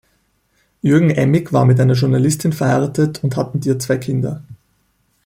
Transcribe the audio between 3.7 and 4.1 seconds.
zwei